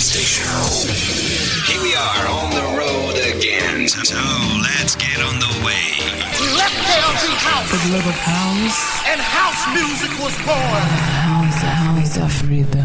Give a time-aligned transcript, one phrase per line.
[0.00, 0.48] station.
[1.68, 3.86] Here we are on the road again.
[3.86, 4.16] So
[4.64, 5.92] let's get on the way.
[6.40, 7.68] We left KLG House.
[7.68, 8.80] The love of house.
[9.06, 10.88] And house music was born.
[11.28, 12.79] House, house of rhythm.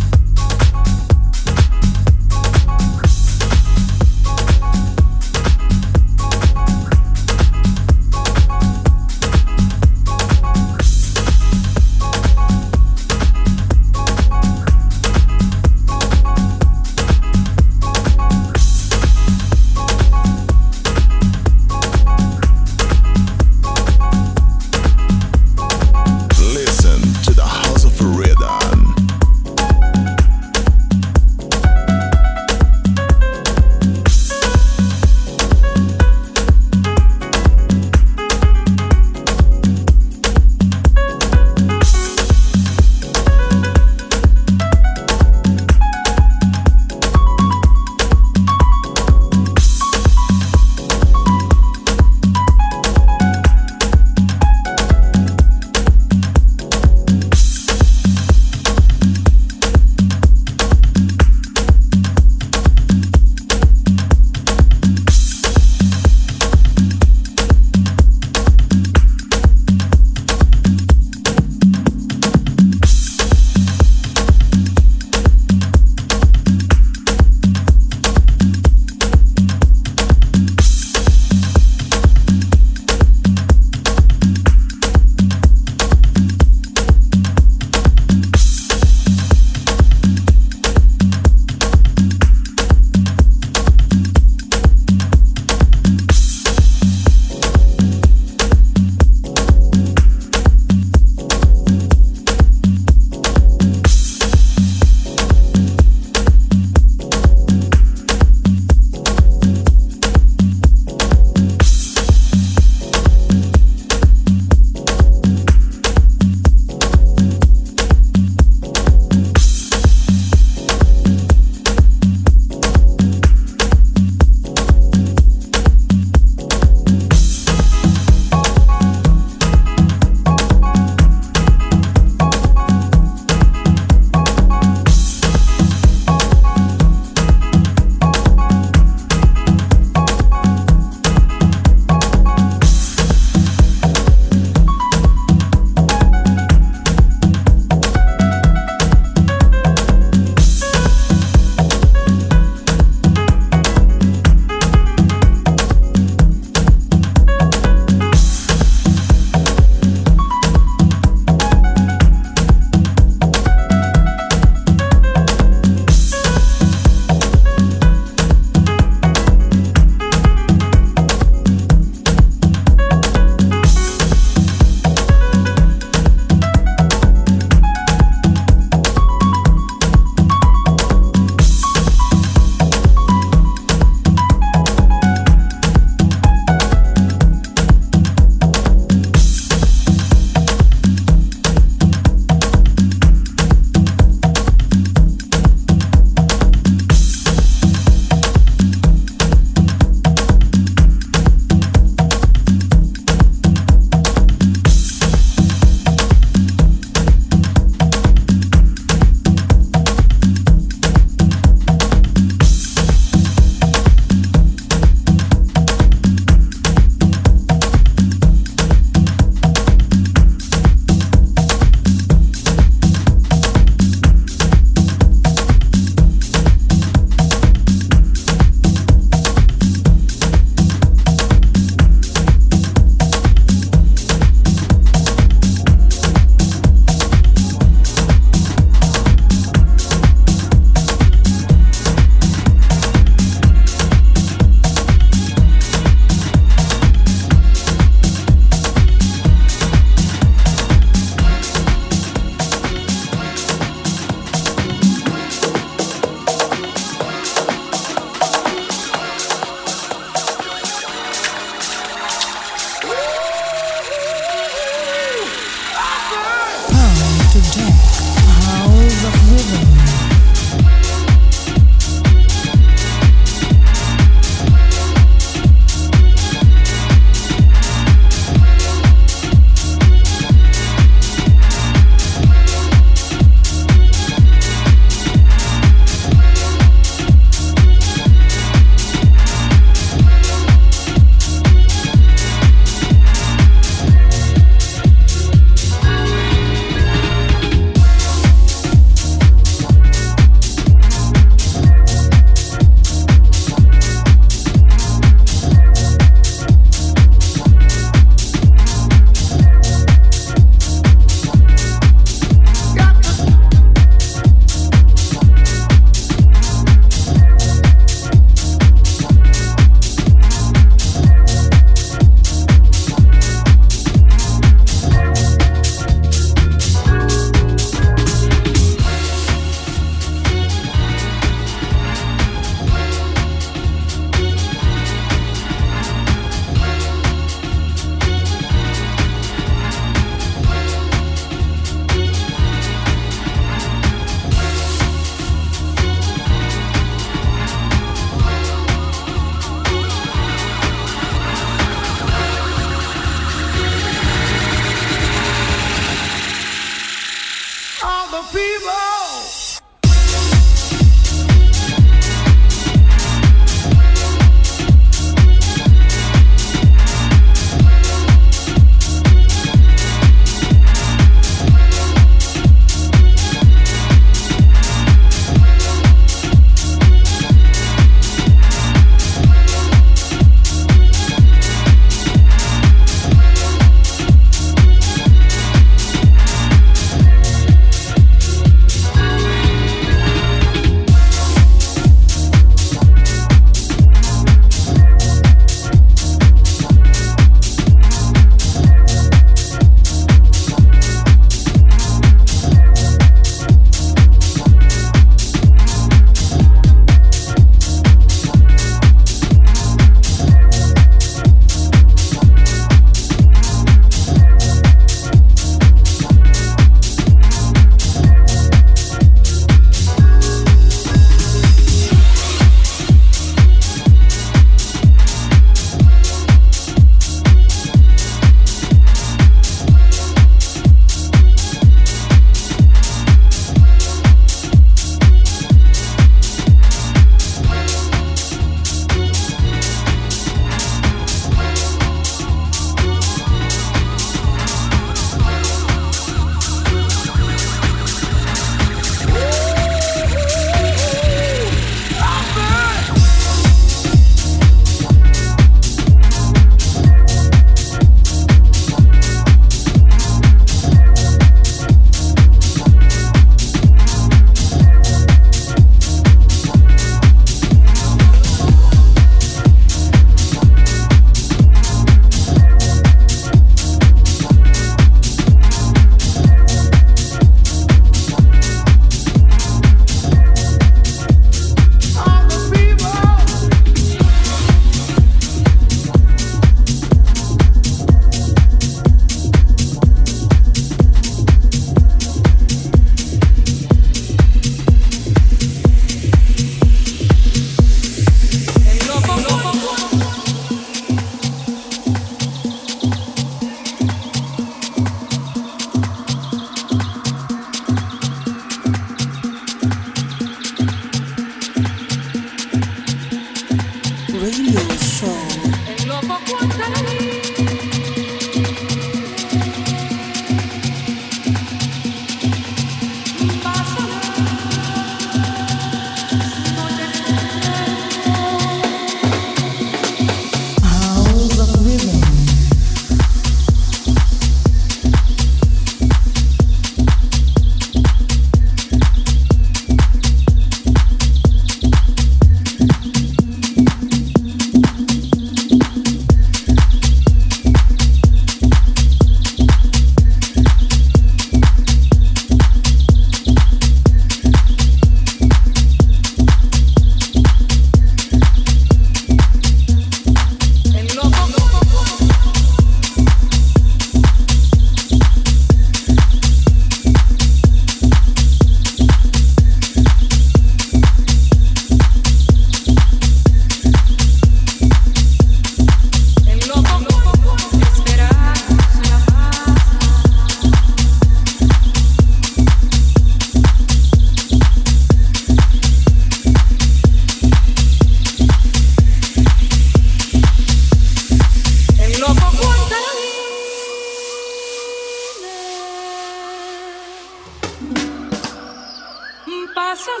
[599.54, 600.00] Pasan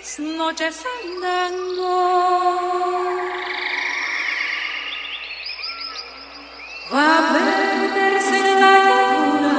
[0.00, 1.88] las noches andando.
[6.90, 9.56] Va a perderse en la laguna,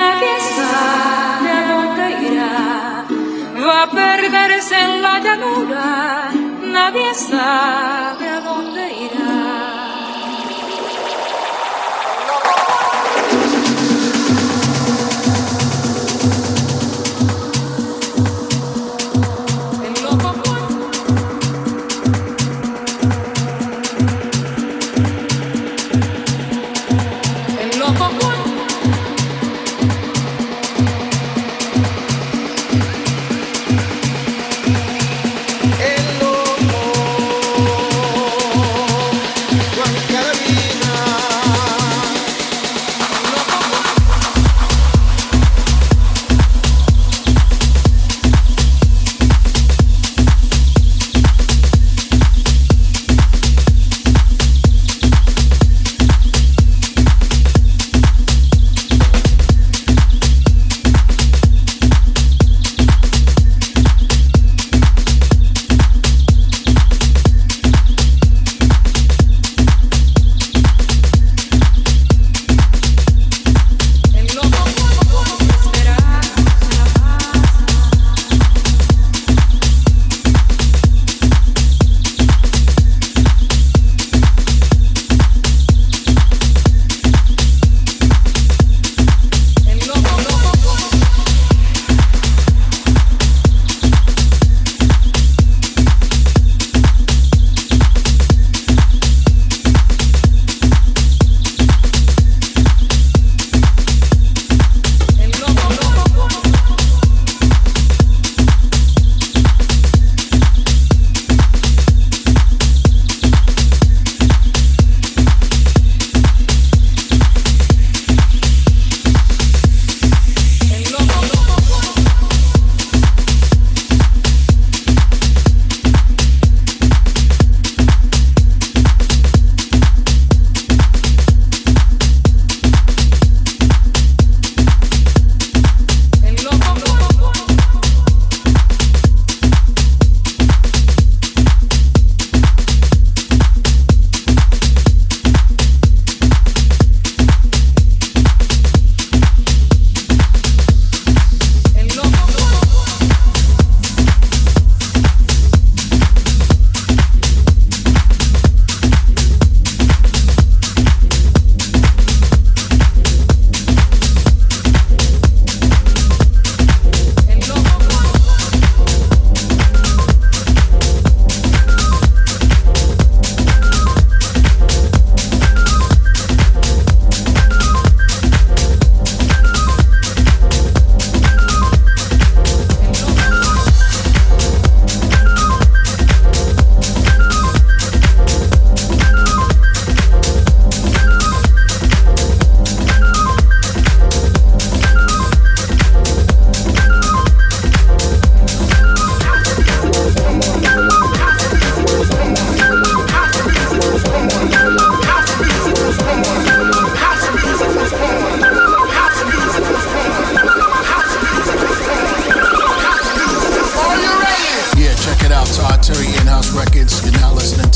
[0.00, 2.56] nadie sabe a dónde irá.
[3.66, 5.88] Va a perderse en la llanura,
[6.62, 8.75] nadie sabe a dónde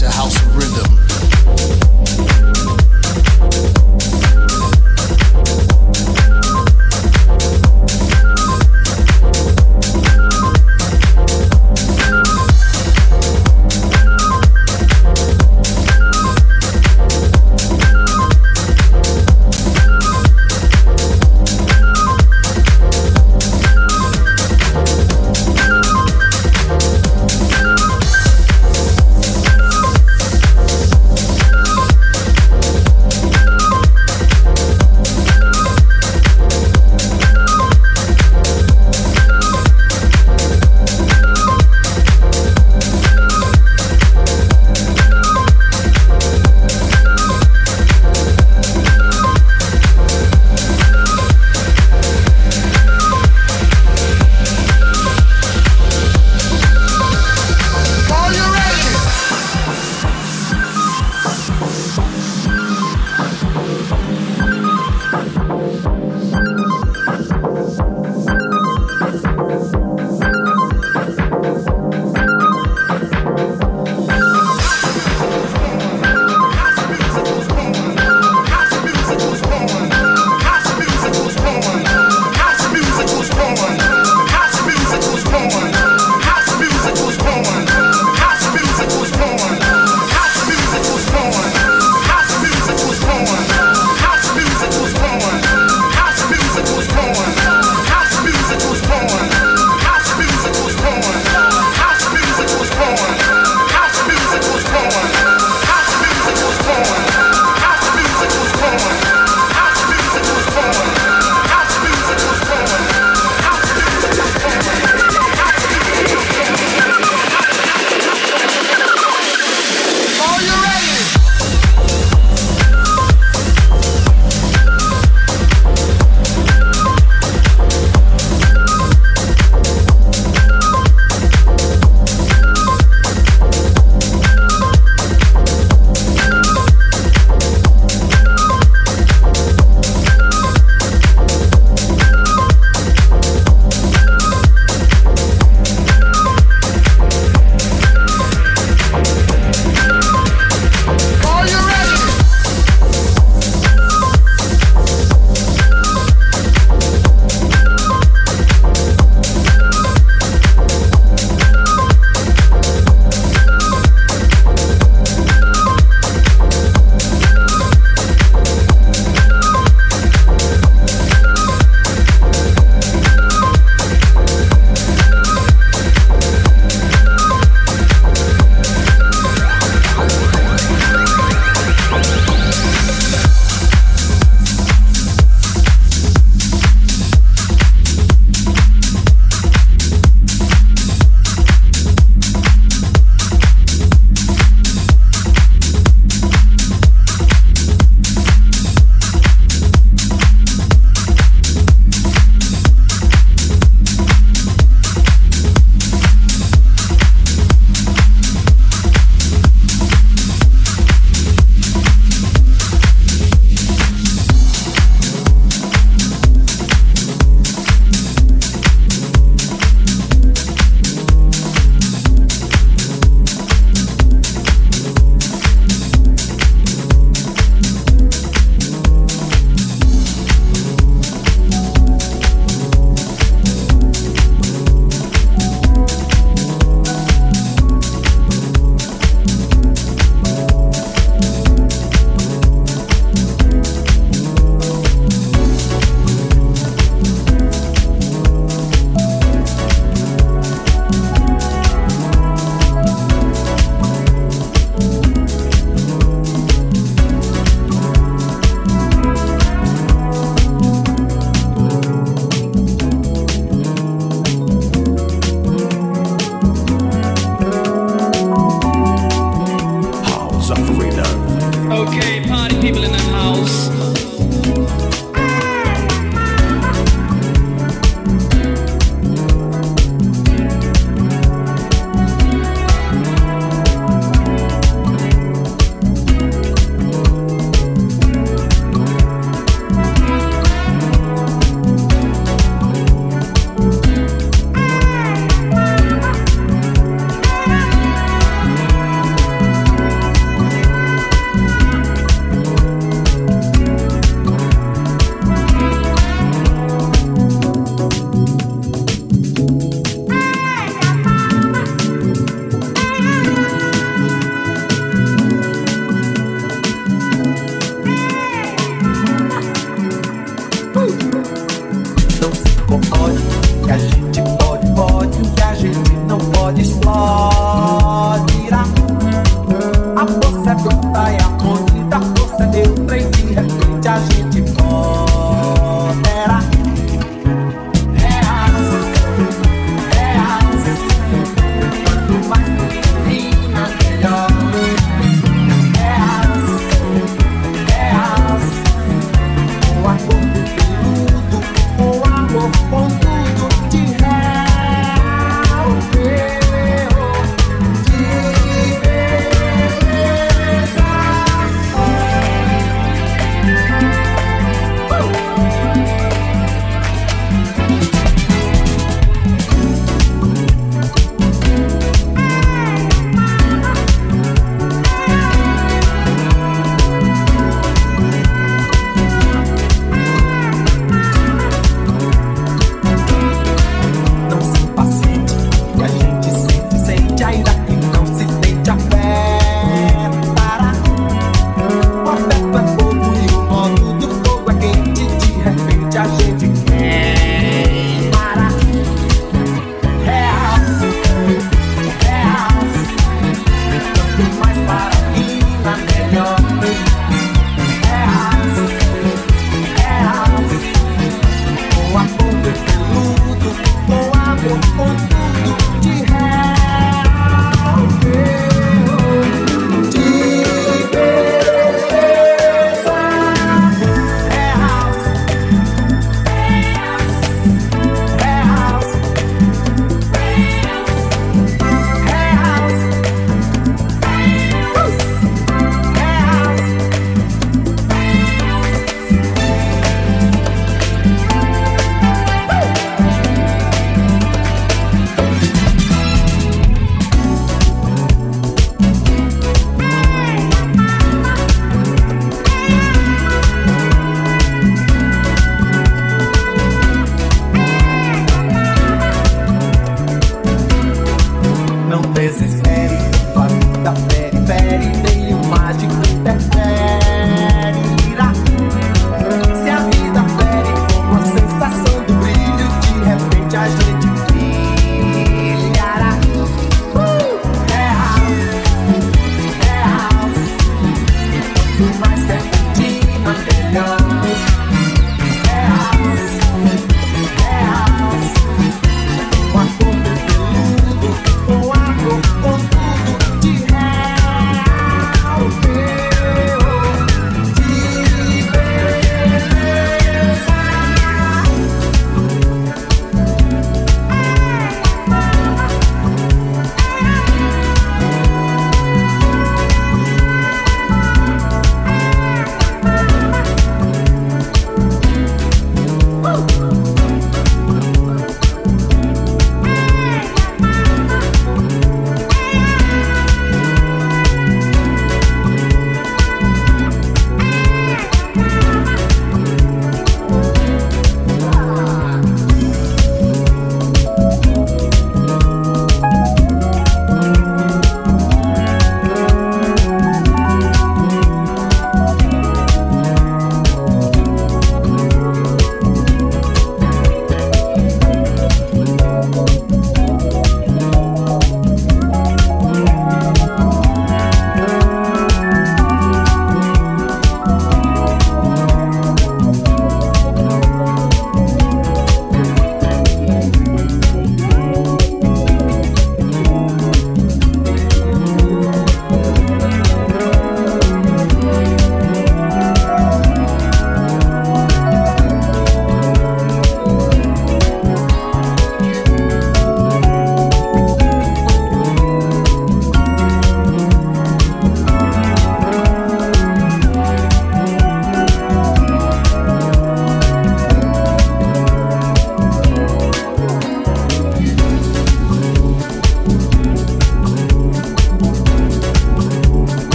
[0.00, 1.09] to House of Rhythm.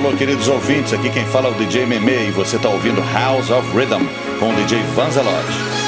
[0.00, 0.92] alô, queridos ouvintes.
[0.94, 4.06] Aqui quem fala é o DJ Meme e você está ouvindo House of Rhythm
[4.38, 5.79] com o DJ Vanzelotti.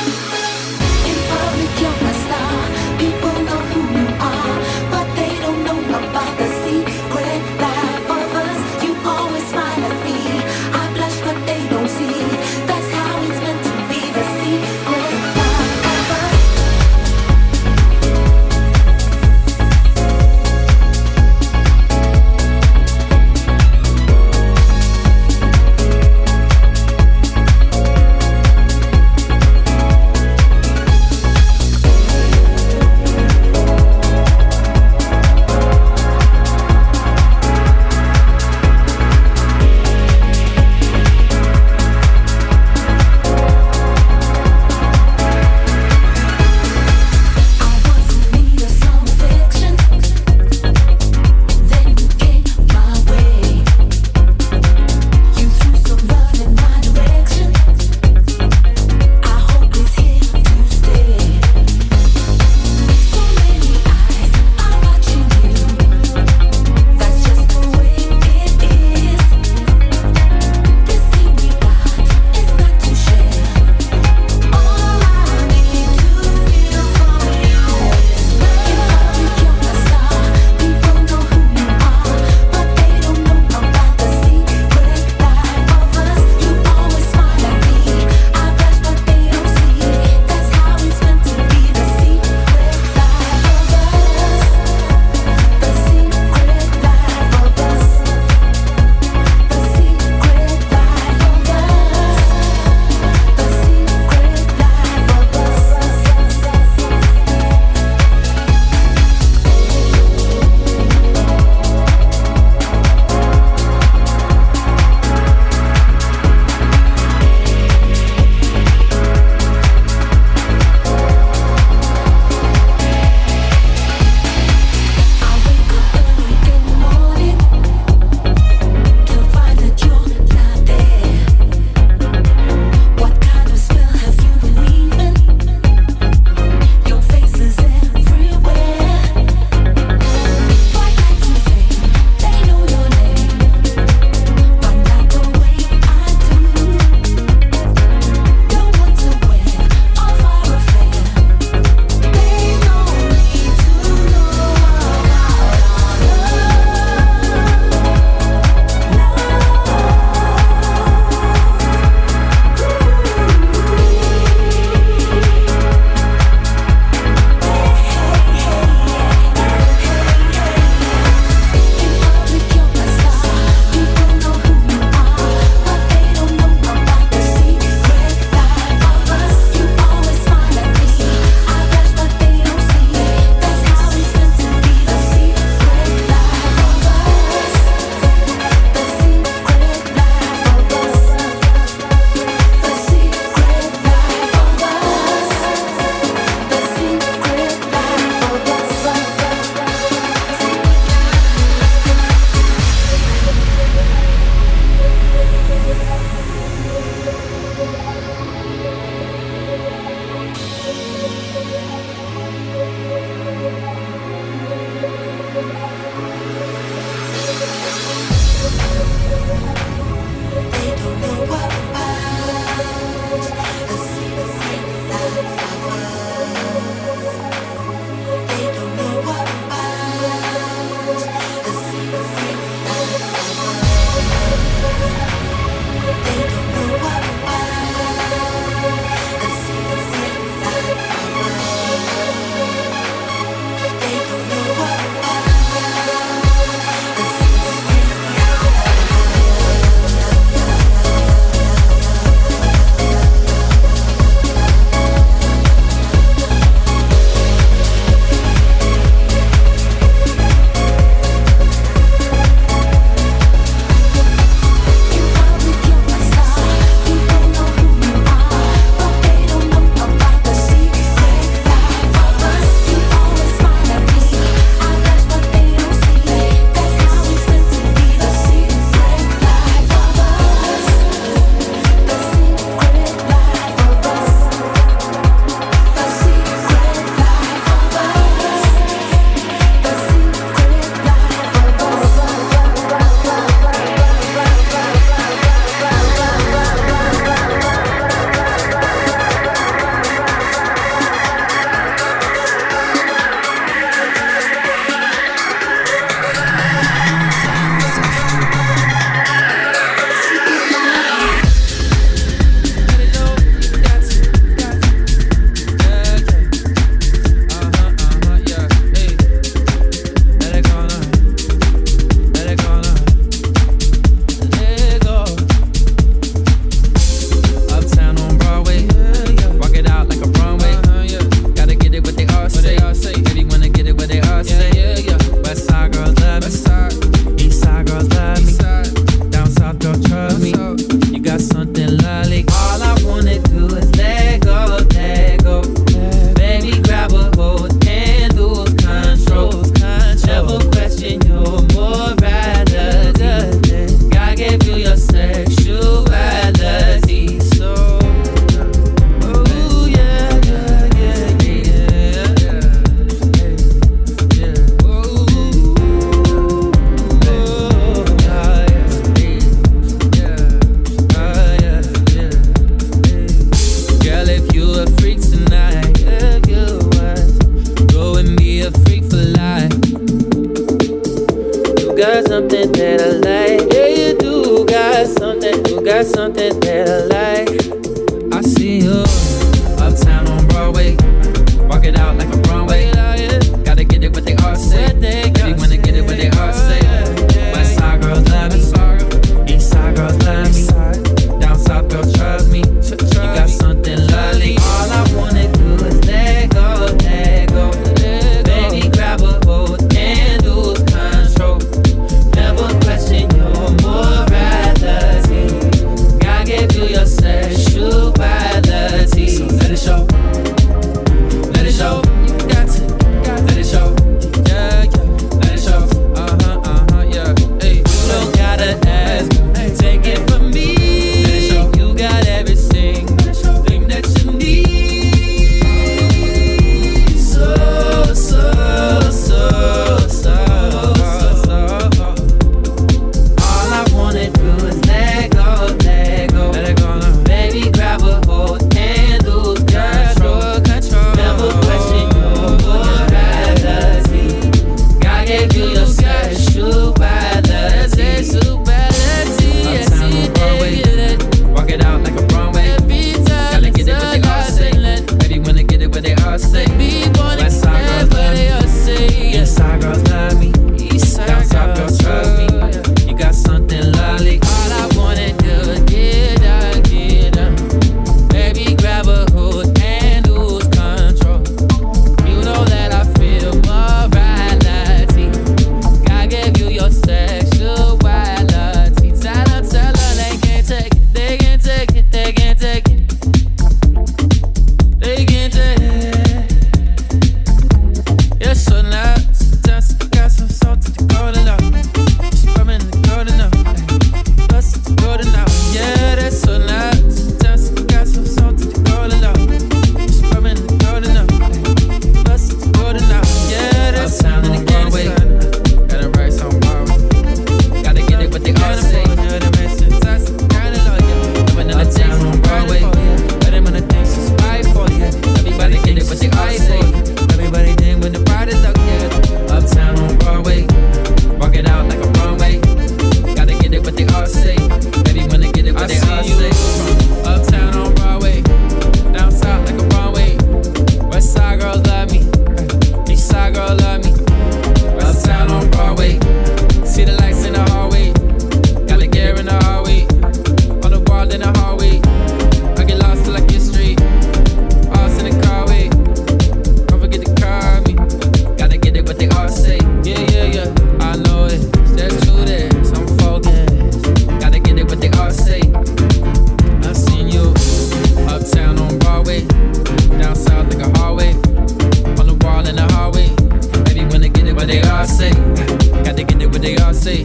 [576.07, 577.03] to get it what they all say.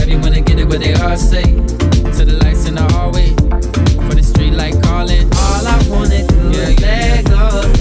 [0.00, 1.42] Everyone to get it what they all say.
[1.42, 3.30] To the lights in the hallway,
[4.08, 5.26] for the street like calling.
[5.34, 7.22] All I wanted to do yeah, is yeah.
[7.22, 7.75] go.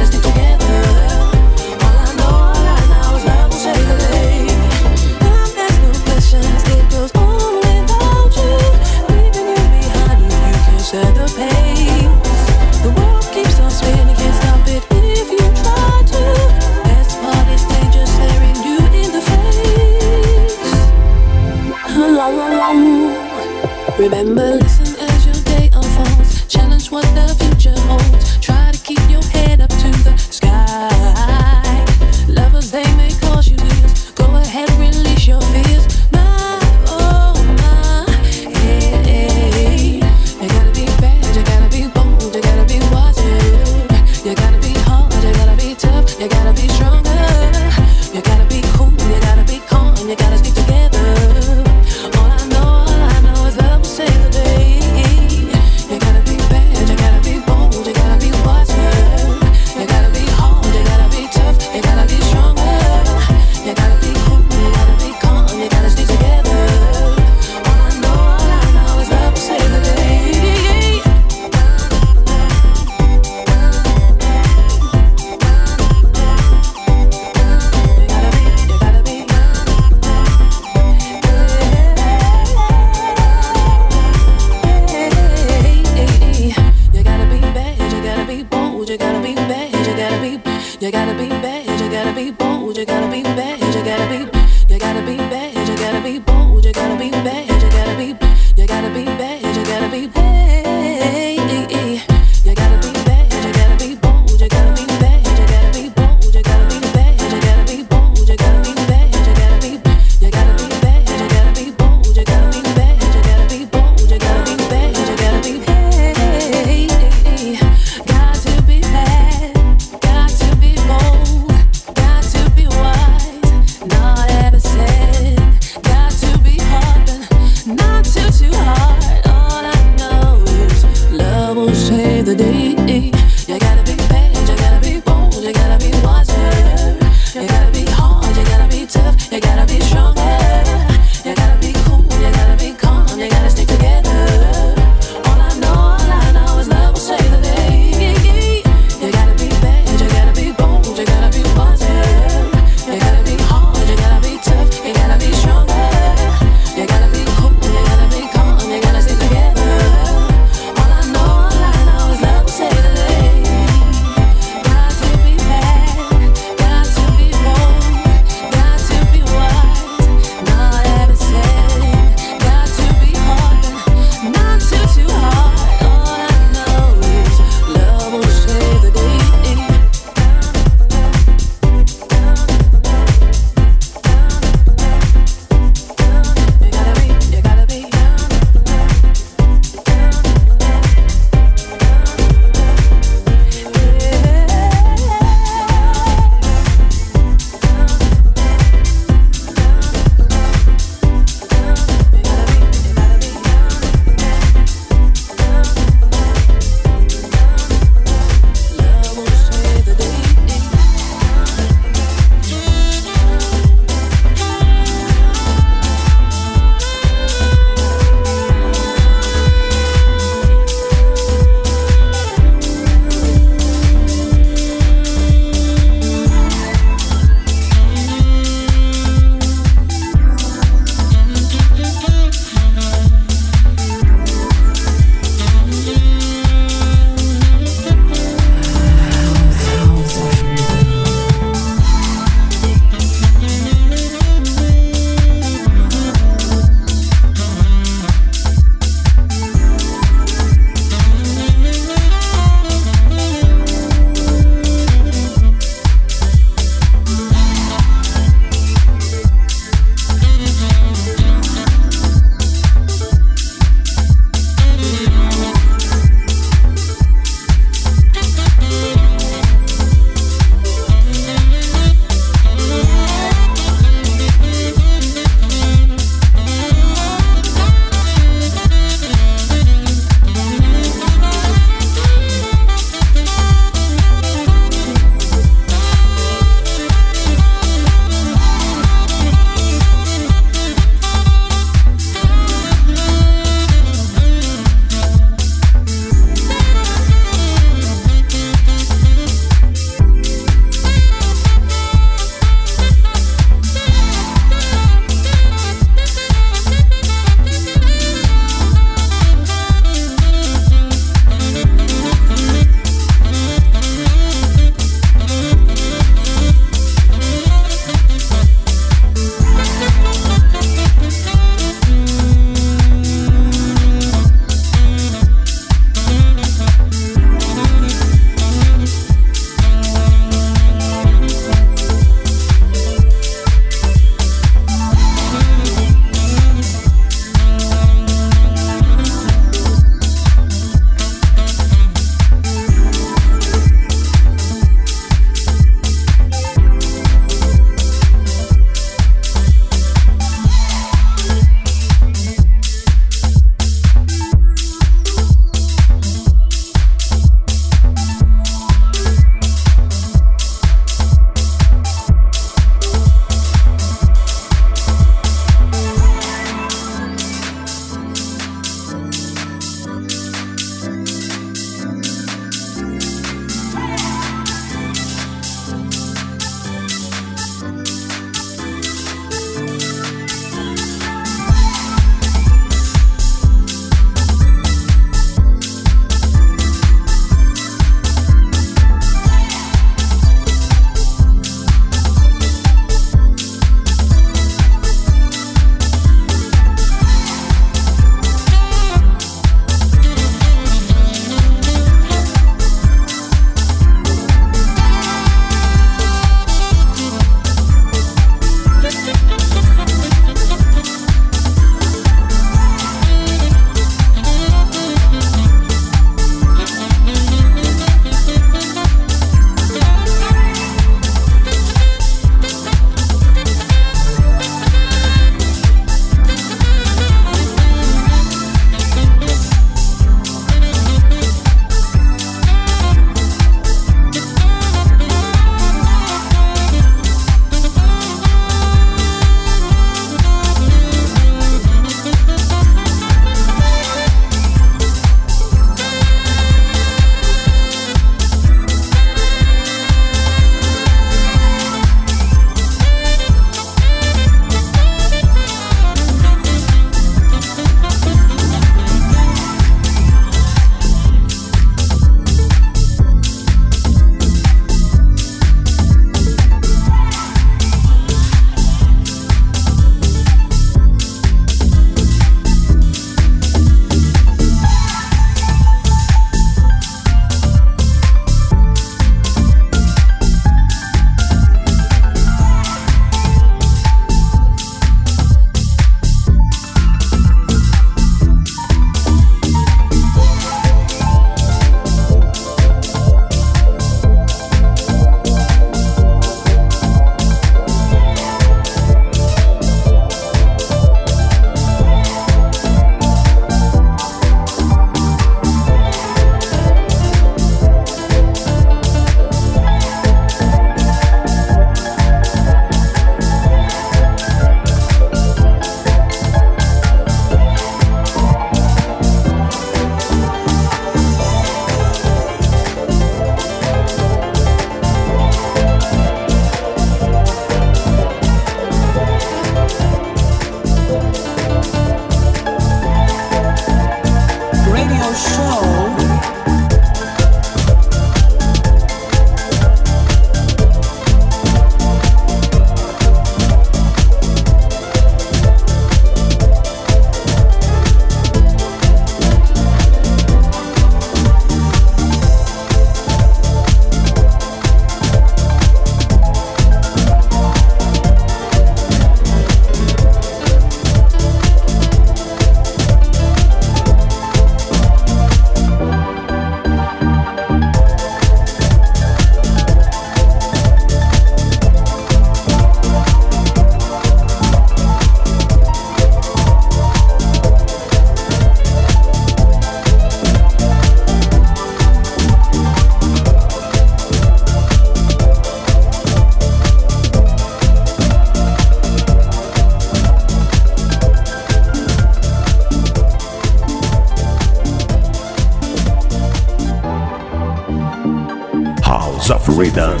[599.56, 600.00] Rhythm.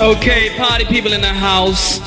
[0.00, 2.00] Okay, party people in the house.